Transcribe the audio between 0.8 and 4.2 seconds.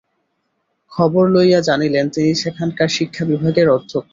খবর লইয়া জানিলেন, তিনি সেখানকার শিক্ষাবিভাগের অধ্যক্ষ।